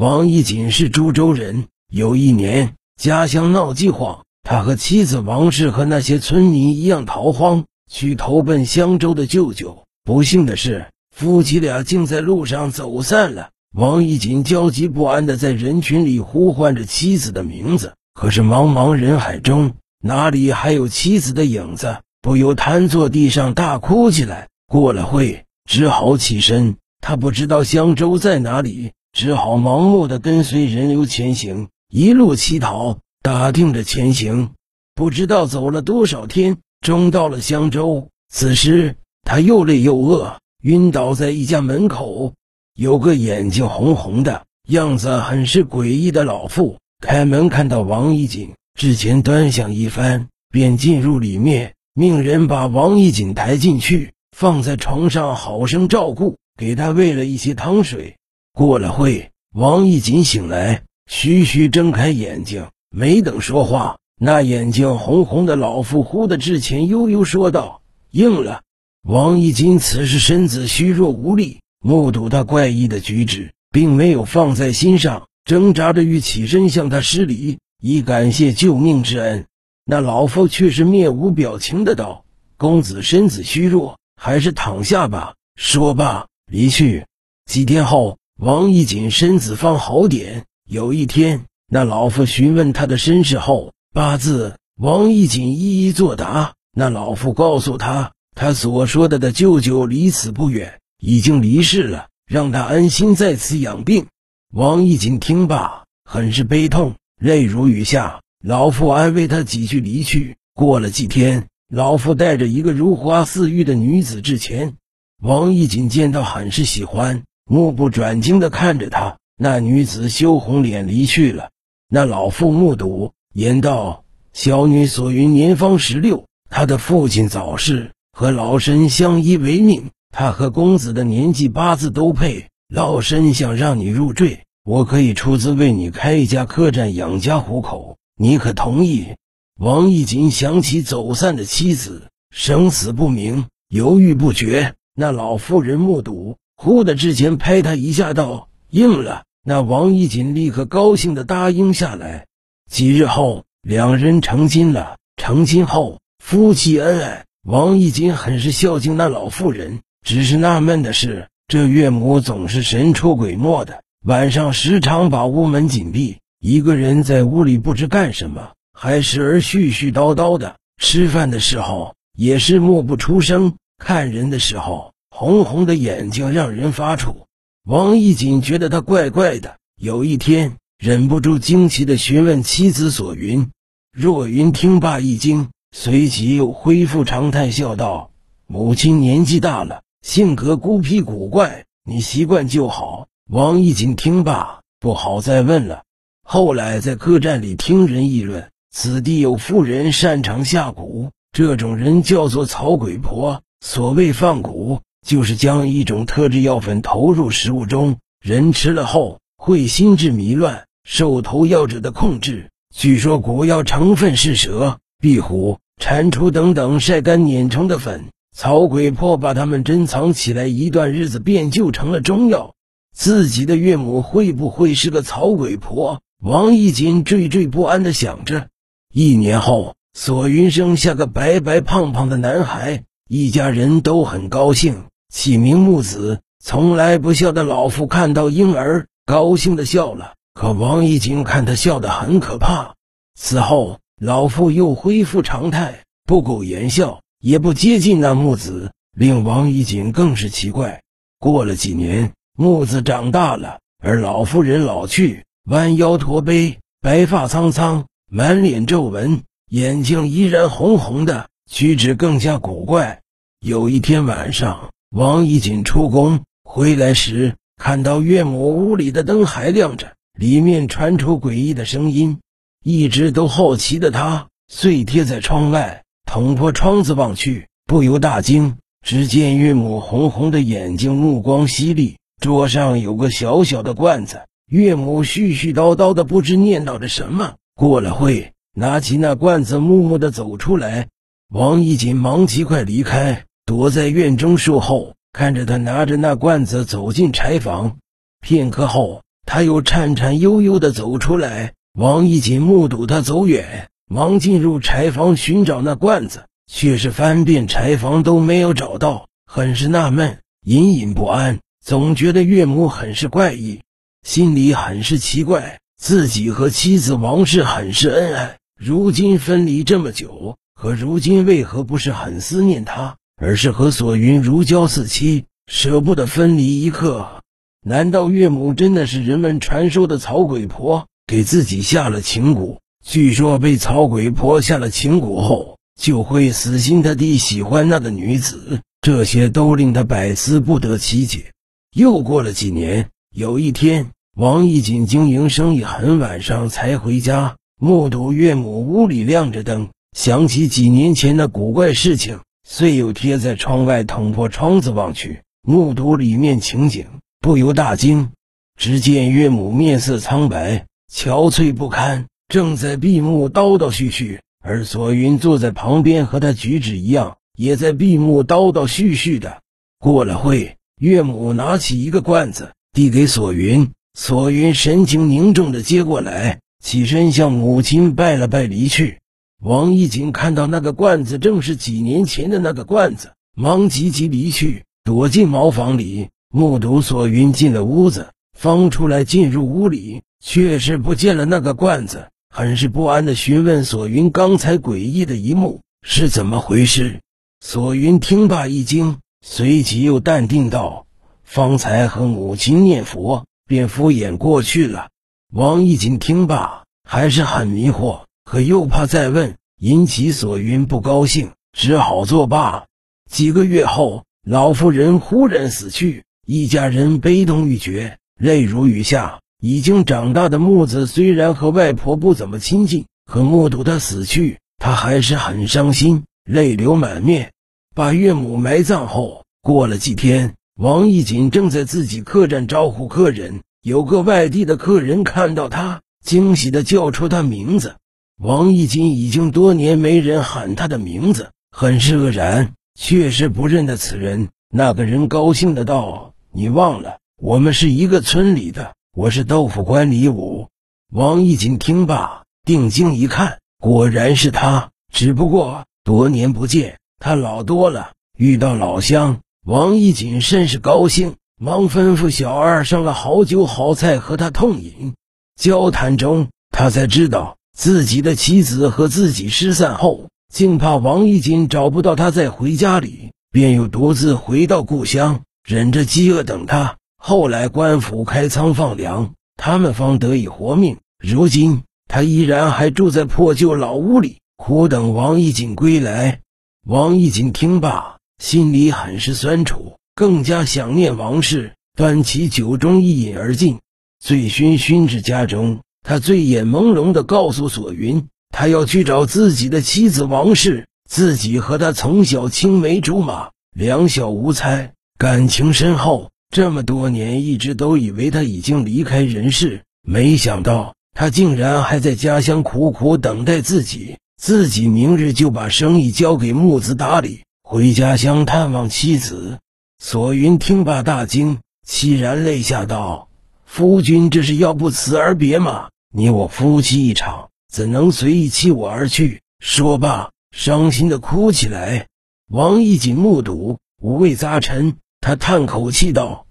[0.00, 9.84] 王义锦是株洲人，有一年家乡闹饥荒，他和妻子王氏和那些村民一样逃荒，去投奔襄州的舅舅。
[10.02, 13.50] 不幸的是，夫妻俩竟在路上走散了。
[13.74, 21.98] 王义锦焦急不安地在人群里呼唤着妻子的名字，可是茫茫人海中哪里还有妻子的影子？
[22.22, 24.48] 不由瘫坐地上大哭起来。
[24.66, 26.76] 过了会，只好起身。
[27.02, 28.92] 他不知道襄州在哪里。
[29.12, 34.50] 只好盲目的跟随人流前行，一路乞讨，打听着前行。
[34.94, 38.08] 不知道走了多少天，终到了襄州。
[38.32, 42.34] 此时他又累又饿，晕倒在一家门口。
[42.74, 58.16] 有个眼睛红红的、样子很是诡异的老妇开门，看到王一锦，之前端详一番，便进入里面，命人把王一锦抬进去，放在床上，好生照顾，给他喂了一些汤水。
[58.60, 67.80] 过了会，王义锦醒来，徐徐睁开眼睛，没等说话，那眼睛红红的老妇忽的之前悠悠说道
[68.12, 68.60] ：“应了。”
[69.02, 79.46] 王义锦此时身子虚弱无力，目睹他怪异的举止，并没有放在心上，挣扎着欲起身向他施礼，以感谢救命之恩。
[79.86, 82.26] 那老妇却是面无表情的道
[82.58, 87.06] ：“公子身子虚弱，还是躺下吧。”说罢离去。
[87.46, 88.19] 几天后。
[88.42, 90.46] 王义锦身子方好点。
[90.66, 96.54] 有一天，那老妇询问他的身世后，八字王义锦一一作答。
[96.72, 104.06] 那老妇告诉他，他所说的的舅舅离此不远，已经离世了，让他安心在此养病。
[104.54, 108.22] 王义锦听罢，很是悲痛，泪如雨下。
[108.42, 110.38] 老妇安慰他几句，离去。
[110.54, 114.76] 过了几天，老妇带着一个如花似玉的女子至前，
[115.20, 117.22] 王义锦见到，很是喜欢。
[117.52, 121.50] 目不转睛地看着他，那女子羞红脸离去了。
[121.88, 129.90] 那老妇目睹，言道：“小女所云年方十六，她的父亲早逝，和老身相依为命。
[130.12, 139.16] 她和公子的年纪八字都配，老身想让你入赘，我可以出资为你开一家客栈养家糊口，你可同意？”
[139.58, 144.76] 王义锦想起走散的妻子，生死不明，犹豫不决。
[144.94, 146.36] 那老妇人目睹。
[146.62, 152.26] 忽的之前拍他一下，道：“应了。”那王义锦立刻高兴地答应下来。
[152.70, 154.98] 几日后，两人成亲了。
[155.16, 157.24] 成亲后，夫妻恩爱。
[157.44, 170.56] 王义锦很是孝敬那老妇人，只是纳闷的是，这岳母总是神出鬼没的，晚上时常把屋门紧闭，一个人在屋里不知干什么，还时而絮絮叨叨的。
[170.76, 174.92] 吃饭的时候也是默不出声，看人的时候。
[175.20, 177.26] 红红的眼睛让人发怵，
[177.66, 179.58] 王义锦觉得他怪怪的。
[179.78, 183.50] 有一天，忍不住惊奇地询问妻子索云。
[183.92, 188.12] 若云听罢一惊，随即又恢复常态，笑道
[188.48, 195.82] ：“母亲年纪大了，性格孤僻古怪，你习惯就好。”王义锦听罢，不好再问了。
[196.24, 203.42] 后来在客栈里听人议论，此地有妇人擅长下蛊，这种人叫做草鬼婆。
[203.60, 204.80] 所谓放蛊。
[205.06, 212.50] 就是将一种特制药粉投入食物中，人吃了后会心智迷乱，受投药者的控制。
[212.74, 218.04] 据说古药成分是蛇、壁虎、蟾蜍等等晒干碾成的粉，
[218.36, 222.54] 草鬼婆把它们珍藏起来，一段日子便就成了中药。
[222.94, 226.02] 自己的岳母会不会是个草鬼婆？
[226.22, 228.48] 王义锦惴惴不安地想着。
[228.92, 234.84] 一年后，索云生下个白白胖胖的男孩，一家人都很高兴。
[235.10, 240.14] 起名木子，从来不笑的老妇看到婴儿，高兴的笑了。
[240.34, 242.74] 可王一锦看他笑得很可怕。
[243.16, 250.82] 此后，老妇又恢复常态，不苟言笑，也不接近那木子，令王一锦更是奇怪。
[251.18, 263.02] 过了几年，木子长大了，而老妇人老去，弯腰驼背，白发苍苍，满脸皱纹，眼睛依然红红的，举止更加古怪。
[263.40, 264.70] 有一天晚上。
[264.90, 272.18] 王义锦出宫回来时，看到岳母屋里的灯还亮着，里面传出诡异的声音。
[272.64, 278.56] 一直都好奇的他，遂贴在窗外，捅破窗子望去，不由大惊。
[278.84, 281.96] 只见岳母红红的眼睛，目光犀利。
[282.20, 287.36] 桌上有个小小的罐子，岳母絮絮叨叨的，不知念叨着什么。
[287.54, 290.88] 过了会，拿起那罐子，默默的走出来。
[291.28, 293.26] 王义锦忙极快离开。
[293.50, 297.78] 躲在院中树后，看着他拿着那罐子走进柴房。
[298.20, 301.54] 片刻后，他又颤颤悠悠地走出来。
[301.72, 313.62] 王义锦目睹他走远，忙进入柴房寻找那罐子，却是翻遍柴房都没有找到，很是纳闷，隐隐不安，总觉得岳母很是怪异，
[314.06, 315.58] 心里很是奇怪。
[315.76, 327.22] 自己和妻子王氏很是恩爱，如今分离这么久，可如今为何不是很思念他，而是和索云如胶似漆，舍不得分离一刻？
[327.62, 332.56] 难道岳母真的是人们传说的草鬼婆，给自己下了情蛊？
[332.82, 341.32] 据说被草鬼婆下了情蛊后，就会死心塌地喜欢那个女子，这些都令他百思不得其解。
[341.76, 343.90] 又过了几年，有一天。
[344.16, 352.18] 王义锦经营生意很晚上才回家，目睹岳母屋里亮着灯，想起几年前的古怪事情，
[352.52, 356.84] 遂又贴在窗外捅破窗子望去，目睹里面情景，
[357.20, 358.10] 不由大惊。
[358.58, 369.42] 只见岳母面色苍白，憔悴不堪，正在闭目叨叨絮絮，而索云坐在旁边，和他举止一样，也在闭目叨叨絮絮的。
[369.78, 373.70] 过了会，岳母拿起一个罐子，递给索云。
[373.96, 378.99] 索云神情凝重的接过来，起身向母亲拜了拜，离去。
[379.40, 397.00] 王一锦看到那个罐子正是几年前的那个罐子，忙急急离去，躲进茅房里，目睹索云进了屋子，方出来进入屋里，却是不见了那个罐子，很是不安地询问索云刚才诡异的一幕是怎么回事。
[397.40, 400.86] 索云听罢一惊，随即又淡定道
[401.24, 404.90] ：“方才和母亲念佛。”便敷衍过去了。
[405.32, 412.66] 王义锦听罢，还是很迷惑，可又怕再问引起索云不高兴，只好作罢。
[413.10, 419.18] 几个月后，老妇人忽然死去，一家人悲痛欲绝，泪如雨下。
[419.42, 427.32] 已经长大的木子虽然和外婆不怎么亲近，可目睹她死去，他还是很伤心，泪流满面。
[427.74, 430.36] 把岳母埋葬后，过了几天。
[430.56, 437.74] 王义锦正在自己客栈招呼客人，有个外地的客人看到他，惊喜地叫出他名字。
[438.22, 444.28] 王义锦已经多年没人喊他的名字，很是愕然，确实不认得此人。
[444.52, 450.48] 那个人高兴的道：“你忘了，我们是一个村里的，我是豆腐官李武。”
[450.92, 459.20] 王义锦听罢，定睛一看，果然是他，只不过多年不见，他老多了，遇到老乡。
[459.46, 464.92] 王义锦甚是高兴，忙吩咐小二上了好酒好菜和他痛饮。
[465.36, 476.76] 交谈中，他才知道自己的妻子和自己失散后，竟怕王义锦找不到他再回家里，便又独自回到故乡，忍着饥饿等他。
[476.96, 480.78] 后来官府开仓放粮，他们方得以活命。
[480.98, 486.20] 如今他依然还住在破旧老屋里，苦等王义锦归来。
[486.66, 487.96] 王义锦听罢。
[488.22, 491.54] 心里很是酸楚，更加想念王氏。
[491.74, 493.60] 端起酒盅一饮而尽，
[493.98, 500.66] 醉醺醺至家中，他醉眼朦胧地告诉索云，他要去找自己的妻子王氏。
[500.88, 506.10] 自己和他从小青梅竹马，两小无猜，感情深厚。
[506.30, 513.98] 这么多年，一直都以为他已经离开人世，没想到他竟然还在家乡苦苦等待自己。
[514.20, 517.20] 自己明日就把生意交给木子打理。
[517.42, 519.38] 回家乡探望妻子，
[519.78, 523.09] 索云听罢大惊，凄然泪下道
[523.52, 525.70] ：“夫君这是要不辞而别吗？
[525.92, 531.88] 你我夫妻一场，怎能随意弃我而去？”说罢，伤心的哭起来。
[532.28, 536.26] 王义锦目睹，五味杂陈，他叹口气道：“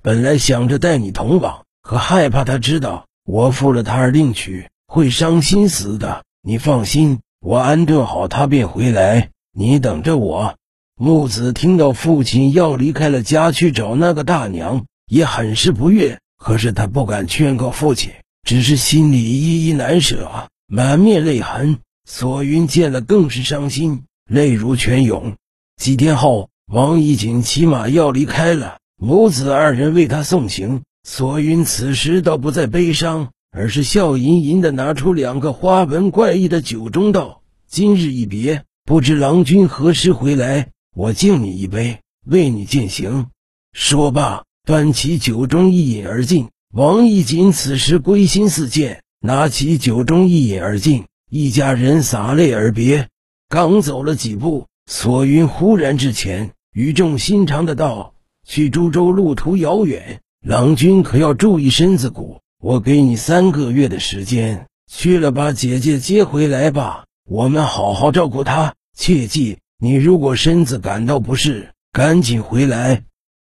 [0.00, 6.22] 本来想着带你同往，可害怕他知道我负了他而另娶，会伤心死的。
[6.40, 10.54] 你放心，我安顿好他便回来，你等着我。”
[10.96, 16.20] 木子听到父亲要离开了家去找那个大娘，也很是不悦。
[16.42, 21.78] 可是他不敢劝告父亲，只是心里依依难舍，满面泪痕。
[22.08, 25.36] 索云见了更是伤心，泪如泉涌。
[25.76, 30.80] 几天后，王义锦骑马要离开了，母子二人为他送行。
[31.06, 43.26] 索云此时倒不再悲伤，而是笑吟吟地拿出两个花纹怪异的酒盅，道：“今日一别，不知郎君何时回来。”我敬你一杯，为你饯行。
[43.72, 46.48] 说罢，端起酒盅一饮而尽。
[46.72, 51.04] 王义锦此时归心似箭，拿起酒盅一饮而尽。
[51.28, 53.08] 一家人洒泪而别。
[53.48, 58.14] 刚走了几步，索云忽然至前，语重心长的道
[58.46, 62.40] ：“去株洲路途遥远，郎君可要注意身子骨。
[62.62, 67.06] 我给你三个月的时间，去了把姐姐接回来吧。
[67.28, 68.74] 我们好好照顾她。
[68.96, 73.02] 切记，你如果身子感到不适，赶紧回来。”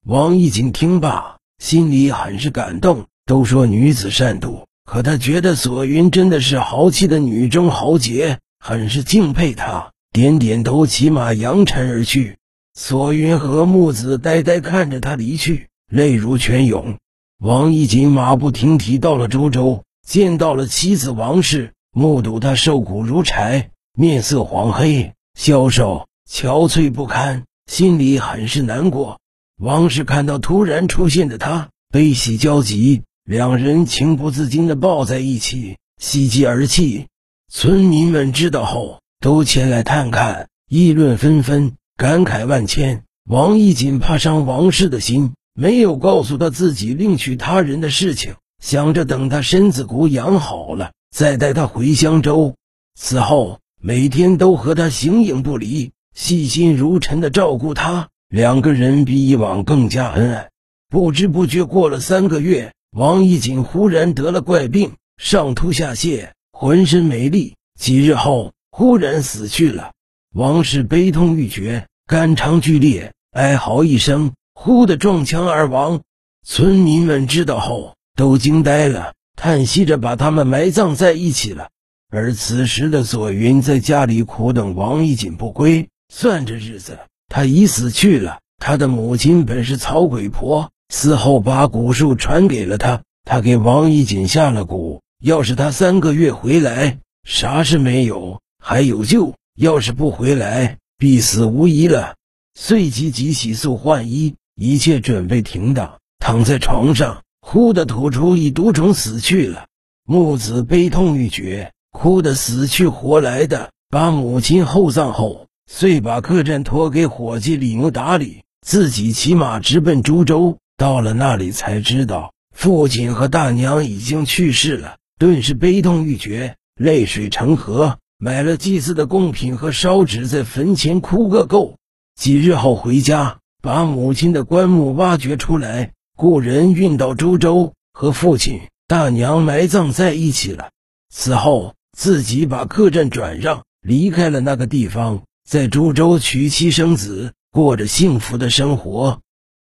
[0.06, 3.06] 王义锦听罢，心里很是感动。
[3.26, 9.92] 都说女子善妒，可他觉得索云真的是豪气的女中豪杰，很是敬佩她。
[10.12, 12.36] 点点头，骑马扬尘而去。
[12.74, 16.98] 索云和木子呆呆看着他离去，泪如泉涌。
[17.40, 29.18] 王义锦马不停蹄到了株洲，见到了妻子王氏，目睹他瘦骨如柴，面色黄黑，消瘦憔悴不堪，心里很是难过。
[29.64, 37.08] 王氏看到突然出现的他，悲喜交集，两人情不自禁地抱在一起，喜极而泣。
[37.50, 39.00] 村民们知道后。
[39.22, 43.04] 都前来探看，议论纷纷，感慨万千。
[43.26, 52.56] 王义锦怕伤王氏的心，没有告诉他自己另娶他人的事情，想着等他身子骨养好了，再带他回襄州。
[53.00, 60.50] 此后每天都和他形影不离，细心如尘的照顾他，两个人比以往更加恩爱。
[60.90, 67.54] 不知不觉过了三个月，王义锦忽然得了怪病，上吐下泻，浑身没力。
[67.80, 68.52] 几日后。
[68.76, 69.92] 忽然死去了，
[70.34, 76.02] 王氏悲痛欲绝，肝肠剧烈，哀嚎一声，忽的撞墙而亡。
[76.44, 81.70] 村民们知道后都惊呆了，叹息着把他们埋葬在一起了。
[82.10, 86.98] 而此时的左云在家里苦等王义锦不归，算着日子，
[87.34, 88.38] 他已死去了。
[88.60, 98.40] 他的母亲本是草鬼婆，死后把蛊术传给了他，他给王一锦下了蛊，要是他三个月回来，啥事没有。
[98.64, 102.18] 还有救，要是不回来，必死无疑了。
[102.54, 105.98] 随即即洗漱换衣，一切准备停当。
[106.20, 109.66] 躺在床上，忽的吐出一毒虫，死去了。
[110.06, 120.58] 木子悲痛欲绝，哭得死去活来的，把母亲厚葬后，遂把客栈托给伙计李牛打理，自己骑马直奔株洲。
[120.76, 127.98] 到了那里，才知道父亲和大娘已经去世了，顿时悲痛欲绝，泪水成河。
[128.18, 131.76] 买了祭祀的贡品和烧纸，在坟前哭个够。
[132.16, 140.70] 几日后回家，把母亲的棺木挖掘出来，雇人运到株洲，和父亲、大娘埋葬在一起了。
[141.14, 149.23] 此后，自己把客栈转让，离开了那个地方，在株洲娶妻生子，过着幸福的生活。